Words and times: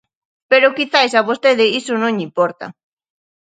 Pero 0.51 0.75
quizais 0.77 1.13
a 1.19 1.21
vostede 1.29 1.65
iso 1.79 1.93
non 1.97 2.13
lle 2.17 2.25
importa. 2.29 2.65